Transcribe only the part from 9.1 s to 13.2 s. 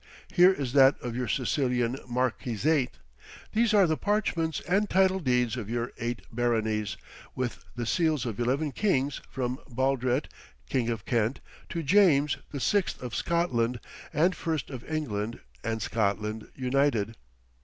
from Baldret, King of Kent, to James the Sixth of